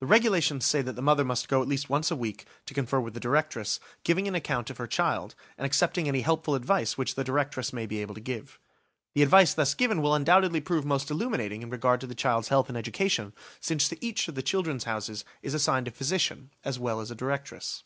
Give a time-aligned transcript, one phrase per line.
[0.00, 2.98] The regulations say that the mother must go at least once a week, to confer
[2.98, 7.14] with the directress, giving an account of her child, and accepting any helpful advice which
[7.14, 8.58] the directress may be able to give.
[9.14, 12.68] The advice thus given will undoubtedly prove most illuminating in regard to the child's health
[12.68, 17.00] and education, since to each of the "Children's Houses" is assigned a physician as well
[17.00, 17.84] as a directress.